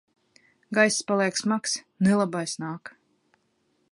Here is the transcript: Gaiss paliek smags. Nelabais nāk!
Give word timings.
Gaiss 0.77 0.97
paliek 1.11 1.37
smags. 1.41 1.77
Nelabais 2.09 2.57
nāk! 2.65 2.95